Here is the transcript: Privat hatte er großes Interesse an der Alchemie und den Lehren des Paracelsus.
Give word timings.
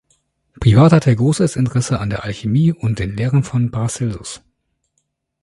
Privat 0.59 0.93
hatte 0.93 1.11
er 1.11 1.15
großes 1.15 1.55
Interesse 1.57 1.99
an 1.99 2.09
der 2.09 2.23
Alchemie 2.23 2.73
und 2.73 2.97
den 2.97 3.15
Lehren 3.15 3.43
des 3.43 3.69
Paracelsus. 3.71 4.41